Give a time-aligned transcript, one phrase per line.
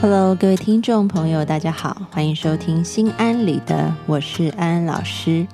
[0.00, 3.74] Hello，各位听众朋友，大家好，欢迎收听《心安理得》，
[4.06, 5.44] 我是安安老师。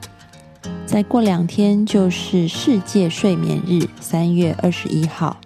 [0.84, 5.38] 再过两天就是世界睡眠日，三月二十一号。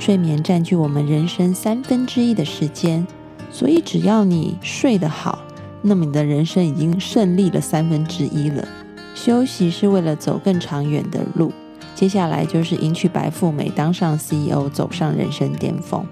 [0.00, 3.06] 睡眠占据我们人生三分之一的时间，
[3.52, 5.40] 所以只要你睡得好，
[5.82, 8.66] 那么你的人生已经胜利了三分之一了。
[9.14, 11.52] 休息是为了走更长远的路，
[11.94, 16.06] 接下来就是迎娶白富美，当上 CEO，走上人生巅峰。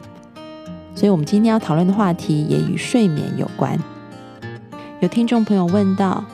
[0.96, 3.78] 所以，我们今天要讨论的话题也与睡眠有关。
[5.00, 6.24] 有听众朋友问到，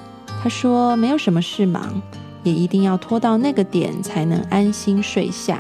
[0.41, 2.01] 他说：“没有什么事忙，
[2.45, 5.59] 也一定要拖到那个点才能安心睡下，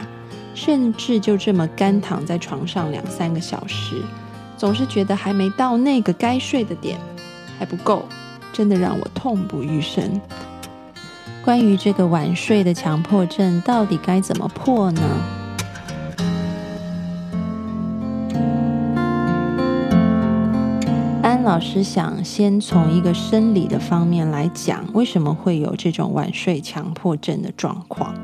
[0.54, 4.00] 甚至就这么干躺在床上两三个小时，
[4.56, 6.96] 总是觉得还没到那个该睡的点，
[7.58, 8.04] 还不够，
[8.52, 10.20] 真的让我痛不欲生。”
[11.44, 15.02] 关于这个晚睡的强迫症，到底该怎么破呢？
[21.42, 28.14] 老师想先从一个生理的方面来讲，为什么会有这种晚睡强迫症的状况？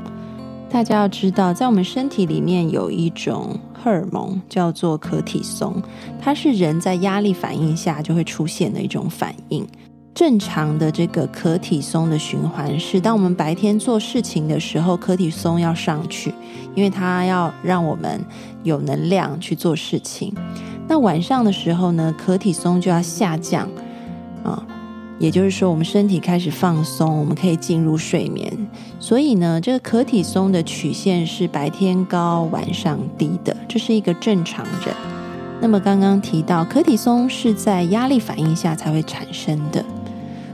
[0.70, 5.83] 大家要知道，在我们身体里面有一种荷尔蒙叫做可体松，
[6.20, 9.66] 它是人在压力反应下就会出现的一种反应。
[10.14, 16.32] 正常的这个可体松的循环是，当我们白天做事情的时候，可体松要上去，
[16.76, 18.20] 因为它要让我们
[18.62, 20.32] 有能量去做事情。
[20.88, 23.69] 那晚上的时候呢，可体松就要下降
[24.43, 24.66] 啊，
[25.19, 28.50] 也就是说，我们身体开始放松，我们可以进入睡眠。
[28.99, 34.94] 所以呢，这个可体松的曲线是白天高、晚上低的，这是一个正常人。
[35.60, 39.84] 那么刚刚提到，可体松是在压力反应下才会产生的。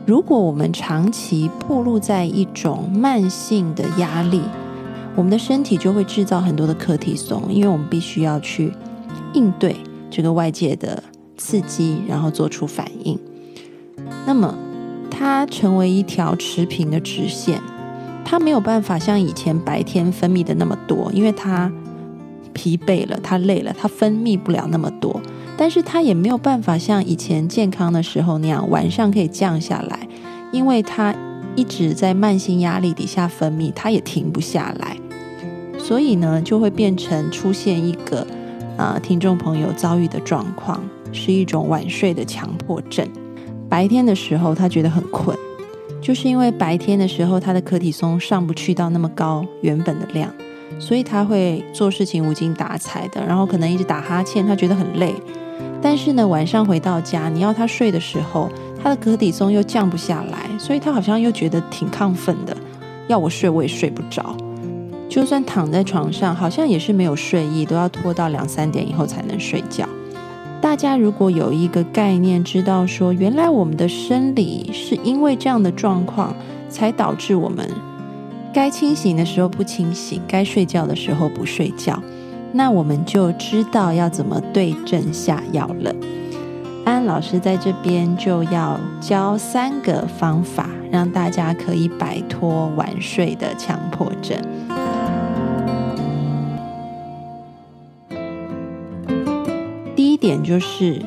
[0.05, 4.43] 如果我们长期暴露在一种慢性的压力，
[5.15, 8.73] 我们的身体就会制造很多的可体松，因为我们必须要去
[9.33, 9.77] 应对。
[10.17, 11.03] 这个外界的
[11.37, 13.19] 刺激，然后做出反应，
[14.25, 14.55] 那么
[15.11, 17.61] 它成为一条持平的直线，
[18.25, 21.69] 它没有办法像以前白天分泌的那么多，因为它
[22.53, 25.21] 疲惫了，它累了，它分泌不了那么多。
[25.57, 30.07] 但是它也没有办法像以前健康的时候那样晚上可以降下来，
[30.53, 31.13] 因为它
[31.57, 34.97] 一直在慢性压力底下分泌，它也停不下来，
[35.77, 38.25] 所以呢，就会变成出现一个。
[38.77, 43.09] 啊，听众朋友遭遇的状况是一种晚睡的强迫症。
[43.69, 45.37] 白天的时候他觉得很困，
[46.01, 50.29] 就是因为白天的时候他的可体松上不去到那么高原本的量，
[50.79, 55.15] 所以他会做事情无精打采的，然后可能一直打哈欠，他觉得很累。
[55.81, 58.51] 但是呢，晚上回到家，你要他睡的时候，
[58.83, 62.57] 他的可体松又降不下来，所以他好像又觉得挺亢奋的，
[63.07, 64.37] 要我睡我也睡不着。
[65.15, 69.89] 就算躺在床上，好像也是没有睡意，都要拖到两三点以后才能睡觉。
[70.61, 76.35] 大家如果有一个概念，知道说原来我们的生理是因为这样的状况，
[76.69, 77.71] 才导致我们
[78.53, 82.03] 该清醒的时候不清醒，该睡觉的时候不睡觉，
[82.53, 85.95] 那我们就知道要怎么对症下药了。
[86.85, 94.37] 安老师在这边就要教三个方法，让大家可以摆脱晚睡的强迫症。
[100.25, 101.03] 点就是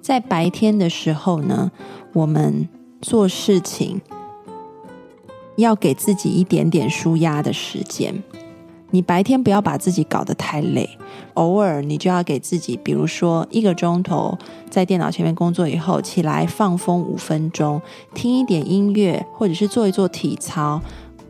[0.00, 1.70] 在白天的时候呢，
[2.14, 2.66] 我们
[3.02, 4.00] 做事情
[5.56, 8.22] 要给自己一点点舒压的时间。
[8.90, 10.88] 你白天不要把自己搞得太累，
[11.34, 14.38] 偶尔你就要给自己，比如说一个钟头
[14.70, 17.82] 在电脑前面工作以后，起来放风五分钟，
[18.14, 20.80] 听一点音乐，或者是做一做体操，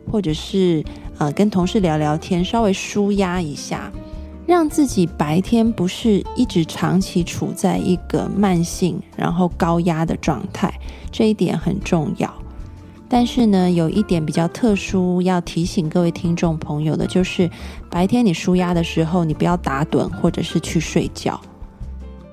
[0.09, 0.81] 或者是
[1.17, 3.91] 呃跟同事聊聊天，稍微舒压一下。
[4.45, 10.73] 让自己白天不是一直长期处在一个慢性然后高压的状态，
[11.11, 12.31] 这一点很重要。
[13.07, 17.49] 但是呢，有一点比较特殊，要提醒各位听众朋友的，就是
[17.89, 21.39] 白天你舒压的时候，你不要打盹或者是去睡觉，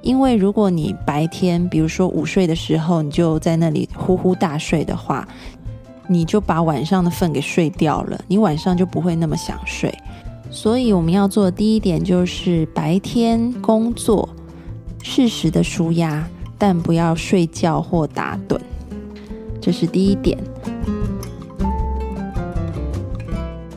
[0.01, 5.29] 因为如果你白天，比如说午睡的时候，你就在那里呼呼大睡的话，
[6.09, 9.95] 你就把晚上的份给睡掉了，你晚上就不会那么想睡。
[10.51, 14.29] 所以我们要做的第一点就是白天工作，
[15.03, 18.59] 适时的舒压，但不要睡觉或打盹，
[19.61, 20.37] 这是第一点。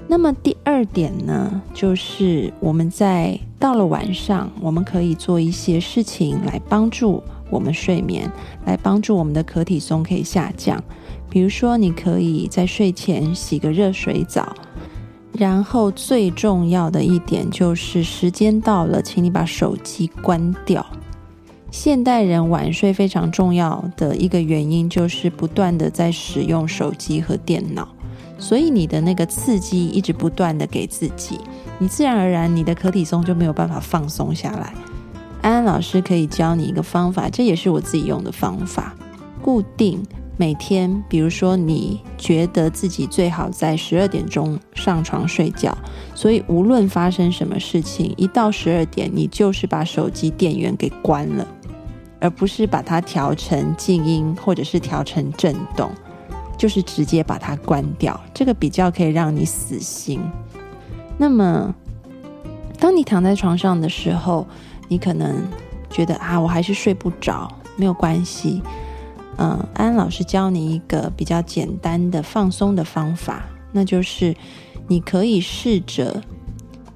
[0.07, 8.31] 那么第二点呢，就是我们在到了晚上，我们可以做一些事情来帮助我们睡眠，
[8.65, 10.83] 来帮助我们的可体松可以下降。
[11.29, 14.55] 比如说，你可以在睡前洗个热水澡，
[15.33, 20.85] 然后最重要的一点就是时间到了，请你把手机关掉。
[21.71, 27.87] 现代人晚睡非常重要的一个原因就是不断的在使用手机和电脑。
[28.37, 31.39] 所以你的那个刺激一直不断的给自己，
[31.79, 34.73] 你自然而然你的可体松就没有办法放松下来。
[35.41, 38.93] 安安老师可以教你一个方法，这也是我自己用的方法。
[39.41, 40.01] 固定
[40.37, 45.77] 每天，比如说你觉得自己最好在十二点钟上床睡觉，
[46.15, 51.47] 所以无论发生什么事情，一到十二点，你就是把手机电源给关了，
[52.19, 55.91] 而不是把它调成静音或者是调成震动。
[56.55, 60.21] 就是直接把它关掉，这个比较可以让你死心。
[61.17, 61.73] 那么，
[62.79, 64.47] 当你躺在床上的时候，
[64.87, 65.35] 你可能
[65.89, 68.61] 觉得啊，我还是睡不着，没有关系。
[69.37, 74.35] 嗯，安老师教你一个比较简单的放松的方法，那就是
[74.87, 76.21] 你可以试着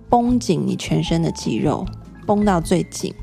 [0.10, 1.86] 绷紧你全身的肌肉，
[2.26, 3.14] 绷到最紧，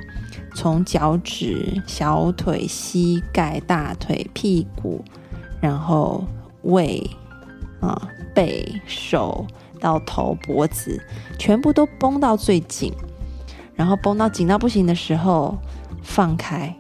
[0.55, 5.05] 从脚趾、小腿、膝盖、大腿、屁股。
[5.61, 6.23] 然后
[6.61, 7.03] 胃
[7.81, 9.47] 啊、背、手
[9.81, 11.03] 到头、脖子，
[11.39, 12.93] 全部都绷到最紧，
[13.75, 15.57] 然后绷到紧到不行的时候
[16.03, 16.77] 放开，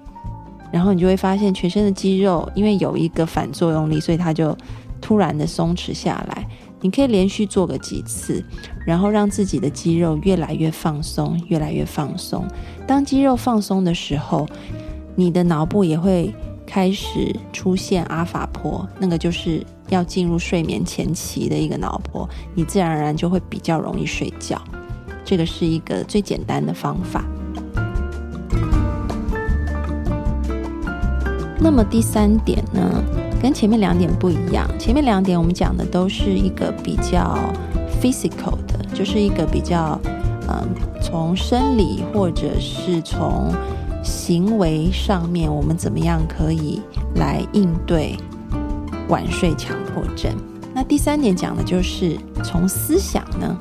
[0.74, 4.58] 然后你就会发现全身的肌肉因为有一个反作用力，所以它就
[5.00, 6.44] 突然的松弛下来。
[6.80, 8.44] 你可以连续做个几次，
[8.84, 12.44] 然后让自己的肌肉越来越放松，越来越放松。
[12.88, 14.46] 当肌肉放松的时候，
[15.14, 16.34] 你的脑部也会。
[16.66, 24.60] 开始出现阿法波，那个就是要进入睡眠前期的一个脑波，你自然而然就会比较容易睡觉。
[25.26, 27.22] 这个是一个最简单的方法。
[31.64, 33.02] 那么第三点呢，
[33.40, 34.68] 跟前面两点不一样。
[34.78, 37.38] 前面两点我们讲的都是一个比较
[38.02, 39.98] physical 的，就是一个比较
[40.46, 40.68] 嗯，
[41.00, 43.50] 从生理或者是从。
[44.02, 46.82] 行为上面，我们怎么样可以
[47.14, 48.14] 来应对
[49.08, 50.30] 晚睡强迫症？
[50.74, 52.14] 那第三点讲的就是
[52.44, 53.56] 从思想呢。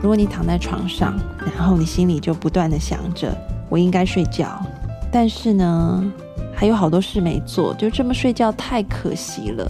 [0.00, 1.14] 如果你躺在床上，
[1.54, 3.36] 然后你心里就不断的想着
[3.68, 4.58] 我应该睡觉，
[5.12, 6.02] 但是呢
[6.60, 9.66] 还有好多事没做，就这么睡觉太可惜了。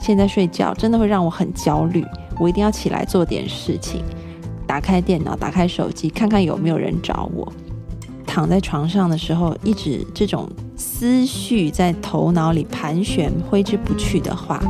[0.00, 2.06] 现在睡觉真的会让我很焦虑，
[2.38, 4.04] 我一定要起来做点事情，
[4.64, 7.52] 打开电脑，打开手机，看看有没有人找我。
[8.24, 14.62] 躺在床上的时候，一直这种思绪在头脑里盘旋、挥之不去的话，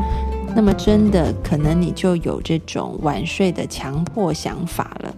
[0.56, 5.14] 那么真的可能你就有这种晚睡的强迫想法了。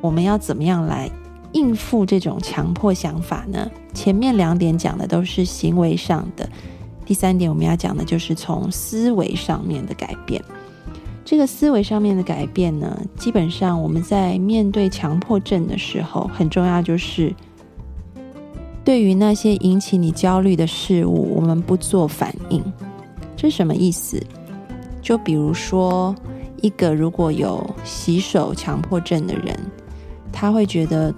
[0.00, 1.08] 我们要怎么样来
[1.52, 3.70] 应付这种强迫想法呢？
[3.92, 6.48] 前面两点讲的都是行为上的，
[7.04, 10.42] 第三点我们要讲的就是从思维上面的改变。
[11.24, 17.34] 这个思维上面的改变呢，基本上我们在面对强迫症的时候，很重要就是。
[18.82, 22.64] 对于那些引起你焦虑的事物，我们不做反应，
[23.36, 24.20] 这什么意思？
[25.02, 26.14] 就比如说，
[26.62, 29.54] 一个如果有洗手强迫症的人，
[30.32, 31.14] 他会觉得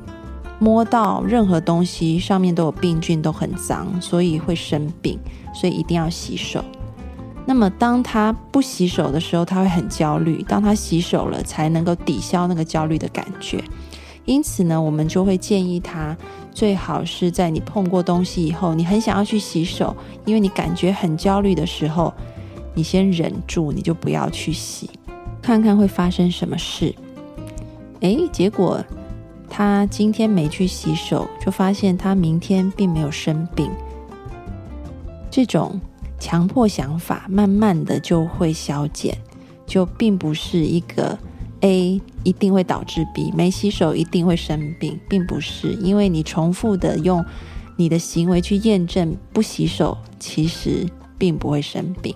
[0.62, 5.18] 摸到任何东西上面都有病菌，都很脏，所以会生病，
[5.52, 6.64] 所以一定要洗手。
[7.44, 13.60] 那么当他不洗手的时候，他会很焦虑；当他洗手了，才能够抵消那个焦虑的感觉。
[14.24, 16.16] 因此呢，我们就会建议他。
[16.52, 22.14] 最好是在你碰过东西以后，你很想要去洗手，因为你感觉很焦虑的时候，
[22.72, 24.88] 你先忍住，你就不要去洗，
[25.42, 26.94] 看看会发生什么事。
[28.00, 28.80] 诶，结果
[29.54, 33.70] 他今天没去洗手，就发现他明天并没有生病。
[35.30, 35.78] 这种
[36.18, 39.14] 强迫想法慢慢的就会消减，
[39.66, 41.18] 就并不是一个。
[41.60, 47.24] A 一定会导致 B，没洗手一定会生病，并不是，因为你重复的用
[47.76, 50.84] 你的行为去验证不洗手，其实
[51.16, 52.12] 并不会生病。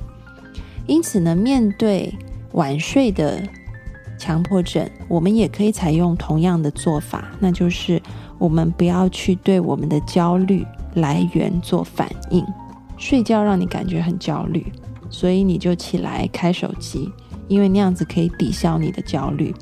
[0.87, 2.13] 因此呢，面对
[2.53, 3.41] 晚睡的
[4.19, 8.01] 强迫症，我们也可以采用同样的做法，那就是
[8.39, 12.45] 我们不要去对我们的焦虑来源做反应。
[12.97, 14.73] 睡觉让你感觉很焦虑，
[15.11, 17.11] 所以你就起来开手机。
[17.49, 19.55] 因为那样子可以抵消你的焦虑，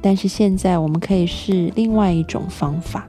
[0.00, 3.06] 但是现在我们可以试另外一种方法，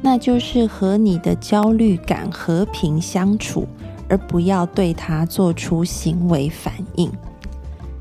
[0.00, 3.66] 那就是和你的焦虑感和平相处，
[4.08, 7.10] 而不要对它做出行为反应。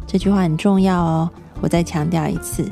[0.06, 1.32] 这句话很重要哦，
[1.64, 2.70] 我再强调一次，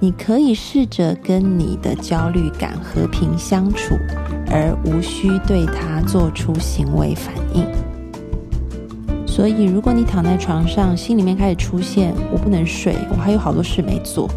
[0.00, 3.94] 你可以试着跟你的焦虑感和平相处，
[4.50, 7.64] 而无需对它做出行为反应。
[9.24, 14.28] 所以，如果你躺在床上，心里面开始出现“我不能睡，我还有好多事没做”，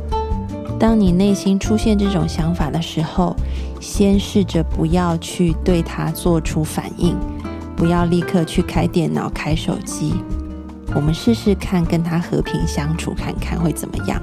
[0.80, 3.36] 当你内心出现这种想法的时候，
[3.82, 7.18] 先试着不要去对它做出反应，
[7.76, 10.14] 不要立刻去开电脑、开手机。
[10.96, 14.20] 我们试试看，跟他和平相处，看看会怎么样。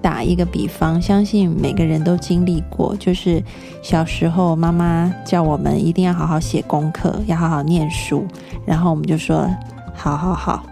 [0.00, 3.40] 打一个比方，相信每个人都经历过，就是
[3.82, 8.26] 小时候妈妈叫我们一定要好好写功课，要好好念书，
[8.66, 9.48] 然后我们就说
[9.94, 10.64] 好好好。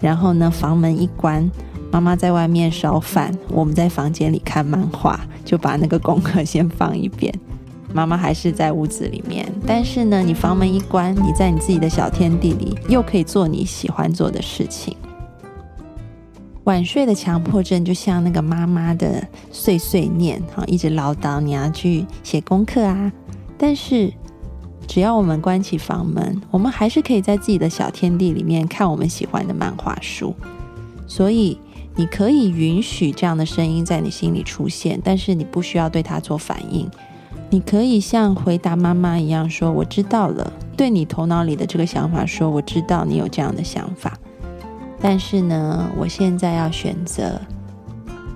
[0.00, 1.48] 然后呢，房门一关，
[1.92, 7.32] 妈妈在外面烧饭，我们在房间里看漫画，就把那个功课先放一边。
[7.92, 14.96] 妈妈还是在屋子里面，但是呢，你房门一关，你在你自己的小天地里，又可以做你喜欢做的事情。
[16.64, 23.12] 晚睡的强迫症就像那个妈妈的碎碎念，哈，一直唠叨你要去写功课啊。
[23.58, 24.12] 但是
[24.86, 30.34] 只要我们关起房门，我们还是可以在自己的小天地里面看我们喜欢的漫画书。
[31.06, 31.58] 所以
[31.96, 36.88] 你可以允许这样的声音在你心里出现，但是你不需要对它做反应。
[37.52, 44.18] 你可以像回答妈妈一样说：“我知道了。”对你头脑里的这个想法说：“我知道你有这样的想法。”
[44.98, 47.38] 但是呢，我现在要选择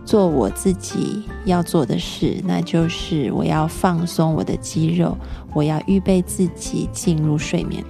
[0.04, 5.16] 做我自己要做的事，那就是我要放松我的肌肉，
[5.54, 7.82] 我要预备自己进入睡眠。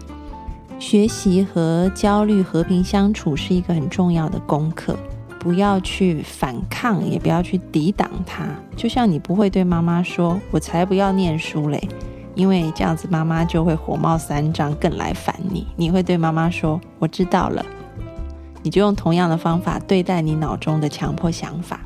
[0.79, 4.97] 学习和焦虑和平相处是一个很重要的功课。
[5.47, 8.49] 不要去反抗，也不要去抵挡它。
[8.75, 11.89] 就像你不会对妈妈说：“我才不要念书嘞！”
[12.35, 15.65] 因为这样子妈妈就会火冒三丈，更来烦你。
[15.77, 17.65] 你会对妈妈说：“我知道了。”
[18.65, 21.79] 你就用同样的方法对待你脑中的强迫想法，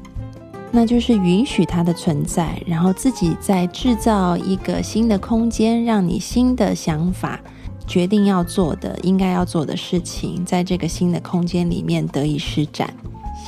[0.70, 7.38] 那就是允许它的存在，然后自己再制造一个新的空间，让你新的想法、
[7.86, 12.88] 决定要做的、应该要做的事情，在这个新的空间里面得以施展。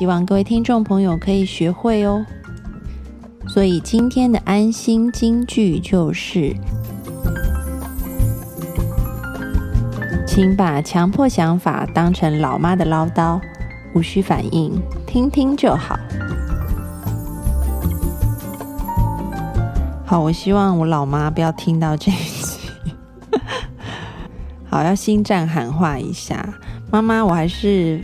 [0.02, 2.26] 希望各位听众朋友可以学会哦。
[3.46, 6.52] 所以今天的安心金句就是：
[10.26, 13.40] 请把强迫想法当成老妈的唠叨，
[13.94, 14.72] 无需反应，
[15.06, 15.96] 听听就好。
[20.04, 22.58] 好，我希望我老妈不要听到这一集。
[24.68, 26.52] 好，要心战喊话一下，
[26.90, 28.02] 妈妈，我还是。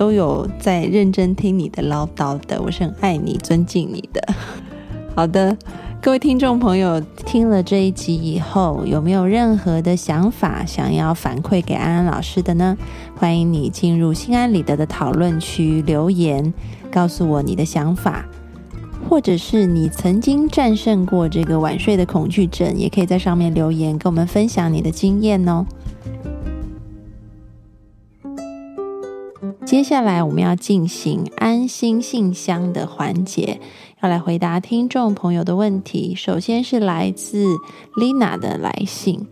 [0.00, 4.34] 都有在认真听你的唠叨的，我是很爱你、尊敬你的。
[5.14, 5.54] 好的，
[6.00, 12.78] 各位听众朋友，听了这一集以后，有没有任何的想法想要反馈给安安老师的呢？
[13.14, 16.54] 欢迎你进入心安理得的讨论区留言，
[16.90, 18.24] 告诉我你的想法，
[19.06, 25.66] 或者是你曾经战胜过这个晚睡的恐惧症，也可以在上面留言，跟我们分享你的经验哦。
[29.70, 33.60] 接下来我们要进行安心信箱的环节，
[34.02, 36.12] 要来回答听众朋友的问题。
[36.16, 37.44] 首先是来自
[37.94, 39.28] Lina 的来信。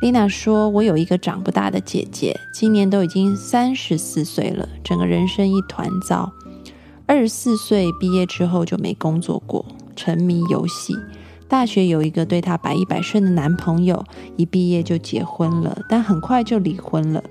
[0.00, 6.32] Lina 说：“我有一个长不大的姐姐，今年都已经三十四岁了，整个人生一团糟。
[7.04, 9.62] 二十四岁毕业之后就没工作过，
[9.94, 10.94] 沉迷游戏。
[11.48, 14.02] 大学有一个对她百依百顺的男朋友，
[14.38, 17.22] 一毕业就结婚了，但很快就离婚了。”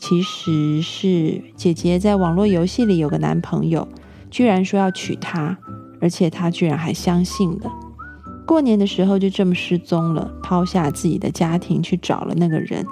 [0.00, 3.86] 其实是姐姐在网络游戏里有个男朋友，
[4.30, 5.58] 居然说要娶她，
[6.00, 7.70] 而且她居然还相信了。
[8.46, 12.84] 过年的时候就这么失踪了，抛下自己的家庭去找了那个人，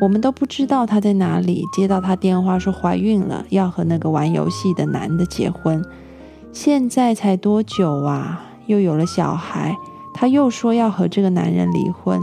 [0.00, 1.64] 我们都不知道她在哪里。
[1.74, 5.84] 接到她电话说怀孕了，要和那个玩游戏的男的结婚。
[6.52, 8.44] 现在才多久啊？
[8.66, 9.76] 又有了小孩，
[10.14, 12.22] 她又说要和这个男人离婚。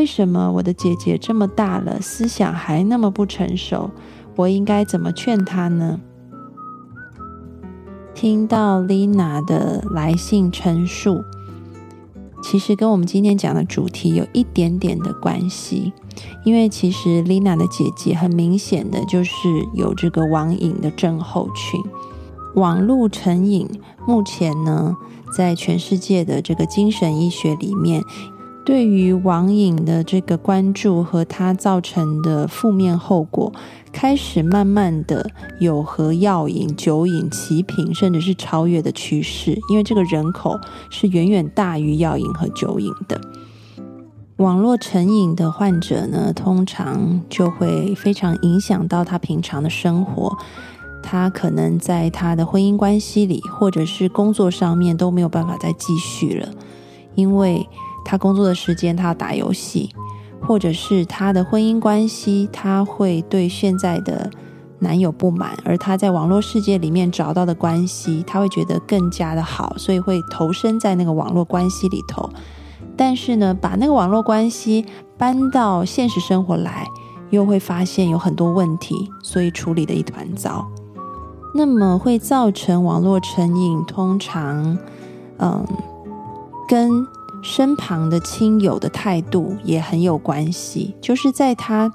[0.00, 3.90] 为什么我的姐姐这么大了，思想还那么不成熟？
[4.34, 6.00] 我应该怎么劝她呢？
[8.14, 11.22] 听到 Lina 的来信陈述，
[12.42, 15.92] 其实跟我们今天讲的主题有一点点的关系。
[16.46, 19.30] 因为其实 Lina 的姐姐很明显的就是
[19.74, 21.78] 有这个网瘾的症候群，
[22.54, 23.68] 网络成瘾。
[24.06, 24.96] 目前呢，
[25.36, 28.02] 在全世界的这个精神医学里面。
[28.70, 33.52] 对于网瘾的这个关注和它造成的负面后果，
[33.90, 39.58] 开始慢慢的有和药瘾、酒瘾齐平，甚至是超越的趋势。
[39.70, 40.56] 因为这个人口
[40.88, 43.20] 是远远大于药瘾和酒瘾的。
[44.36, 50.38] 网络成瘾的患者呢，通常就会非常影响到他平常的生活。
[51.02, 56.48] 他可能在他的婚姻关系里，或者是工作上面都没有办法再继续了，
[57.16, 57.68] 因为。
[58.04, 59.90] 他工作的时间，他要打游戏，
[60.40, 64.30] 或者是他的婚姻关系，他会对现在的
[64.78, 72.28] 男友不满，而他在网络世界里面找到的关系，他会觉得更加的好，所以会投身在那个网络关系里头。
[72.96, 74.84] 但是呢，把那个网络关系
[75.16, 76.86] 搬到现实生活来，
[77.30, 80.66] 又会发现有很多问题，所以处理的一团糟。
[81.54, 84.78] 那么会造成网络成瘾，通常，
[85.38, 85.66] 嗯，
[86.68, 87.06] 跟。
[87.42, 91.92] 身旁的亲友的态度也很有关系，就是在他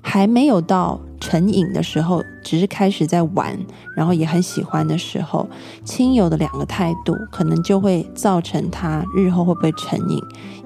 [0.00, 3.58] 还没有到成瘾的时候，只是开始在玩，
[3.96, 5.48] 然后也很喜欢的时候，
[5.84, 10.20] 亲友的两个态度可能就会造成他日后会不会成瘾。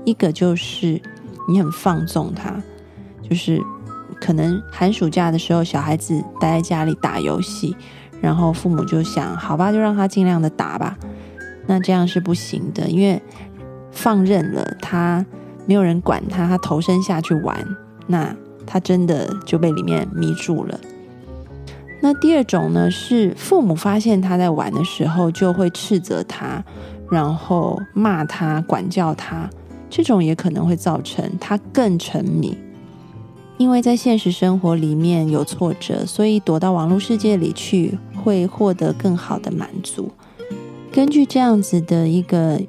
[0.04, 1.00] 一个就是
[1.48, 2.54] 你很放纵他，
[3.28, 3.62] 就是
[4.20, 7.76] 可能寒暑假的时候，小孩子待在家里打游戏，
[8.20, 10.96] 然后父母就想，好吧，就让他尽量的打吧。
[11.66, 13.22] 那这样是不行的，因为。
[13.96, 15.24] 放任了他，
[15.64, 17.66] 没有人管他，他投身下去玩，
[18.06, 18.36] 那
[18.66, 20.78] 他真的就被里面迷住了。
[22.02, 26.62] 那第二种呢，是父母发现他在玩的时候，就会斥责他，
[27.10, 29.48] 然后骂他、管教他，
[29.88, 32.56] 这种也可能会造成他更沉迷。
[33.56, 40.10] 因为在现实生活里面有挫折，所以躲到网络世界里去，会获得更好的满足。
[40.92, 42.60] 根据这样子的一个。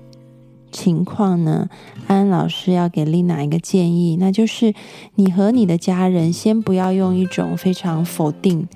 [0.72, 1.70] 情况呢？
[2.08, 4.74] 安安老师要给丽娜一个建议，那就是
[5.16, 8.68] 你和你的家人先不要用一种非常否定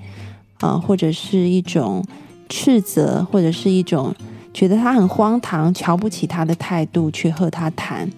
[0.60, 2.04] 啊，或者是一种
[2.48, 4.14] 斥责，或者是一种
[4.52, 8.10] 觉得他很荒唐、瞧不起他的态度去和他谈，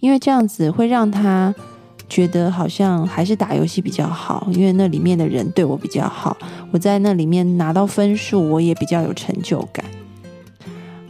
[0.00, 1.54] 因为这样子会让他
[2.08, 6.36] 觉得好像还是打游戏比较好，因为那里面的人对我比较好，
[6.72, 9.84] 我在那里面拿到分数，我也比较有成就感。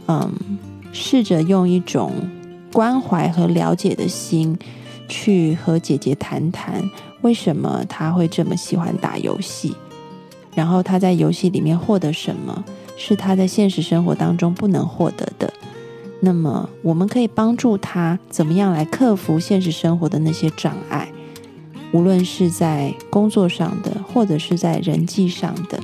[0.07, 0.31] 嗯。
[0.91, 2.11] 试着用一种
[2.71, 4.57] 关怀和了解的心，
[5.07, 6.89] 去和姐姐谈谈，
[7.21, 9.75] 为什么她会这么喜欢打游戏，
[10.53, 12.63] 然后她在游戏里面获得什么，
[12.97, 15.51] 是她在现实生活当中不能获得的。
[16.21, 21.07] 那么，我们可以帮助她怎么样来克服现实生活的那些障碍，
[21.93, 25.79] 无论是在工作上的，或者是在人际上的，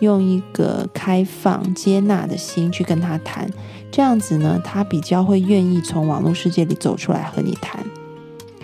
[0.00, 3.50] 用一个开放、接纳的心去跟他谈。
[3.90, 7.84] 这样子呢，他比较会愿意从网络世界里走出来和你谈，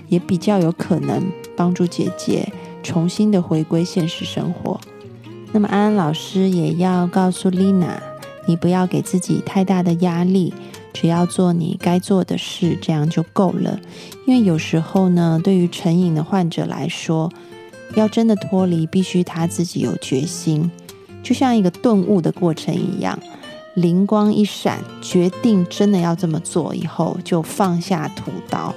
[0.08, 1.22] 也比较有可能
[1.56, 4.80] 帮助姐姐重新的回归现实生活。
[5.52, 8.02] 那么安安老师也要告诉丽娜，
[8.46, 10.52] 你不要给自己太大的压力，
[10.92, 13.78] 只要做你该做的事，这样就够了。
[14.26, 17.30] 因为有时候呢，对于成瘾的患者来说，
[17.94, 20.70] 要真的脱离，必须他自己有决心，
[21.22, 23.18] 就像一个顿悟的过程一样。
[23.74, 28.74] 灵光一闪，决定真的要这么做以后，就放下屠刀。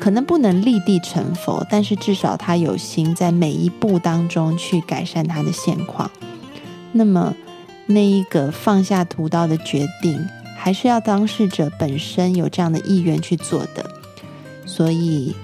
[0.00, 6.10] 可能不能立地成佛，但是至少他有心在每一步当中去改善他的现况。
[6.90, 7.32] 那么，
[7.86, 10.20] 那一个放下屠刀的决定，
[10.58, 13.88] 还是要当事者本身有这样的意愿去做的。
[14.66, 15.36] 所以，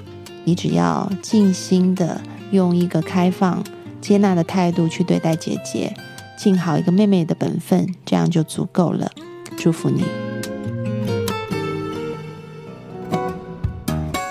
[0.43, 3.63] 你只要静心的用一个开放、
[4.01, 5.95] 接纳的态度去对待姐姐。
[6.37, 9.11] 尽好一个妹妹的本分，这样就足够了。
[9.57, 10.05] 祝福你。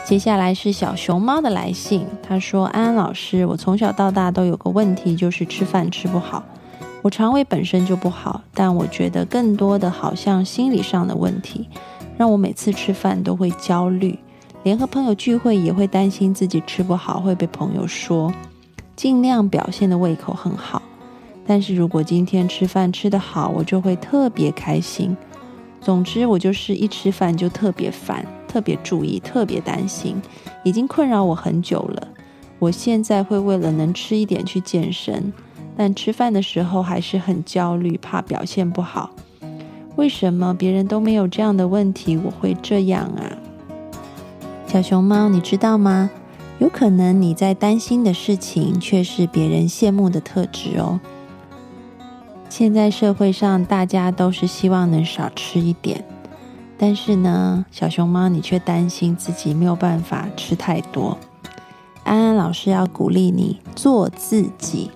[0.06, 6.46] 接下来是小熊猫的来信，他说：“安安老师，我从小到大都有个问题，就是吃饭吃不好。
[7.02, 11.68] 我肠胃本身就不好，但我觉得更多的好像心理上的问题，
[12.18, 14.18] 让我每次吃饭都会焦虑，
[14.64, 18.32] 连和朋友聚会也会担心自己吃不好会被朋友说，
[18.98, 20.82] 尽量表现的胃口很好。”
[21.48, 25.16] 但是如果今天吃饭吃得好，我就会特别开心。
[25.80, 30.22] 总之，我就是一吃饭就特别烦，特别注意，特别担心，
[30.66, 32.08] 已经困扰我很久了。
[32.60, 35.32] 我现在会为了能吃一点去健身，
[35.78, 39.12] 但吃饭的时候还是很焦虑，怕表现不好。
[39.96, 43.38] 为什么别人都没有这样的问题，我会这样啊？
[44.66, 46.10] 小熊猫，你知道吗？
[46.60, 51.00] 有可能你在担心的事情，却是别人羡慕的特质哦。
[52.50, 56.04] 现在社会上，大家都是希望能少吃一点，
[56.78, 61.18] 但是呢，小熊猫你却担心自己没有办法吃太多。
[62.04, 64.90] 安安老师要鼓励你做自己，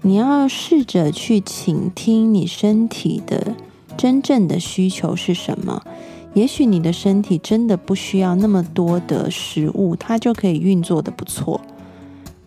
[0.00, 3.54] 你要试着去倾听你身体的
[3.96, 5.82] 真正的需求是什么。
[6.34, 11.60] 也许你的身体真的不需要那么多的食物，它就可以运作的不错。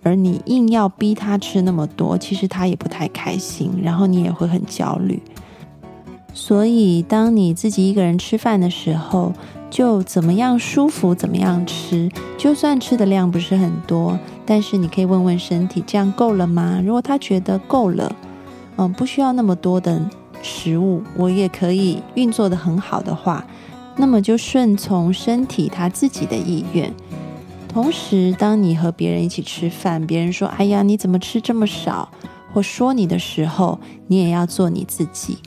[0.02, 5.22] 而你硬要逼它吃那么多，其实它也不太开心，然后你也会很焦虑。
[6.34, 9.34] 所以，当你自己一个人吃饭的时候，
[9.70, 12.10] 就怎么样舒服怎么样吃。
[12.38, 16.82] 就算吃的量不是很多，但是你可以问问身体，这样够了吗？
[16.86, 18.14] 如果他觉得够了，
[18.76, 20.00] 嗯，不需要那么多的
[20.42, 23.46] 食物，我也可以运作的很好的话，
[23.98, 26.94] 那么就顺从身体他自己的意愿。
[27.68, 32.10] 同时，当你和别人一起吃饭，别人说：“哎呀，你怎么吃这么少？”
[32.54, 35.38] 或说你的时候，你也要做你自己。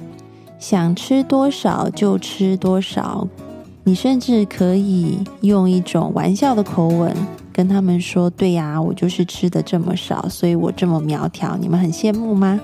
[0.59, 3.27] 想吃多少就吃多少，
[3.85, 7.17] 你甚至可以用一种玩笑的口吻
[7.53, 12.61] 跟他们说：“对呀，我就是吃的这么少，所以我这么苗条，你们很羡慕吗？”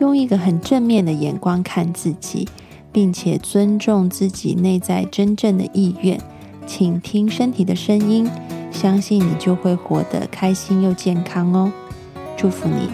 [0.00, 2.48] 用一个很正面的眼光看自己，
[2.96, 6.18] 并且尊重自己内在真正的意愿，
[6.66, 8.26] 请听身体的声音，
[8.72, 11.70] 相信你就会活得开心又健康哦！
[12.38, 12.88] 祝福你。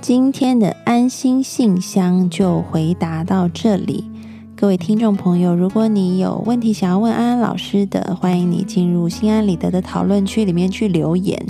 [0.00, 4.10] 今天的安心信箱就回答到这里，
[4.56, 11.40] 各位听众朋友，如果你有问题想要问安安老师的，欢迎你进入心安理得的讨论区里面去留言。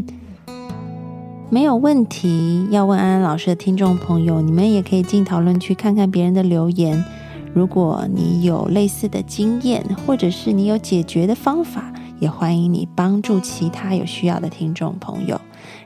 [1.52, 7.04] 没有问题要问安安老师的听众朋友，你们也可以进讨论区看看别人的留言。
[7.52, 15.38] 如果你有类似的经验，或者是你有解决的方法，也欢迎你帮助其他有需要的听众朋友。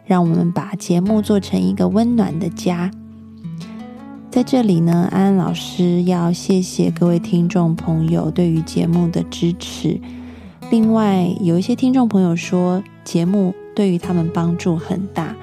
[0.05, 2.89] 让我们把节目做成一个温暖的家。
[4.31, 10.01] 在这里呢，安安老师要谢谢各位听众朋友对于节目的支持。
[10.71, 15.35] 另外，有一些听众朋友说节目对于他们帮助很大，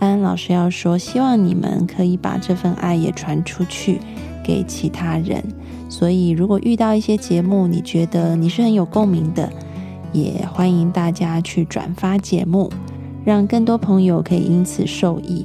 [0.00, 4.00] 安安老师要说，希望你们可以把这份爱也传出去
[4.42, 5.44] 给其他人。
[5.88, 9.52] 所以，如果遇到一些节目，你觉得你是很有共鸣的，
[10.12, 12.70] 也欢迎大家去转发节目。
[13.24, 15.44] 让更多朋友可以因此受益。